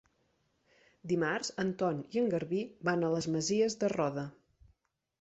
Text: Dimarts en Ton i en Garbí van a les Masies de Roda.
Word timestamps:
Dimarts 1.11 1.53
en 1.65 1.75
Ton 1.83 2.01
i 2.17 2.21
en 2.23 2.33
Garbí 2.33 2.65
van 2.91 3.05
a 3.05 3.15
les 3.19 3.31
Masies 3.37 3.81
de 3.85 3.95
Roda. 3.99 4.29